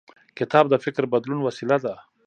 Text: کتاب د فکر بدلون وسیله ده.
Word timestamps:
کتاب 0.37 0.65
د 0.69 0.75
فکر 0.85 1.03
بدلون 1.13 1.39
وسیله 1.47 1.77
ده. 1.83 1.93